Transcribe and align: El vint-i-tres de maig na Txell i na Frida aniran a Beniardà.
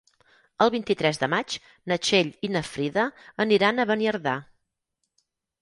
El 0.63 0.71
vint-i-tres 0.75 1.19
de 1.23 1.29
maig 1.33 1.57
na 1.93 1.99
Txell 2.07 2.33
i 2.49 2.51
na 2.55 2.63
Frida 2.71 3.07
aniran 3.47 3.79
a 3.79 3.87
Beniardà. 3.93 4.35